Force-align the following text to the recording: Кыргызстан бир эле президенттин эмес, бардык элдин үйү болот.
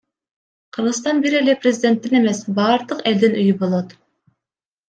Кыргызстан 0.77 1.19
бир 1.25 1.35
эле 1.41 1.55
президенттин 1.65 2.17
эмес, 2.21 2.41
бардык 2.61 3.07
элдин 3.13 3.39
үйү 3.43 3.55
болот. 3.63 3.97